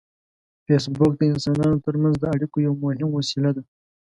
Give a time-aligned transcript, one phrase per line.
[0.65, 3.63] فېسبوک د انسانانو ترمنځ د اړیکو یو مهم وسیله ده